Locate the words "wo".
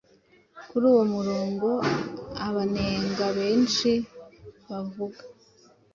0.93-0.97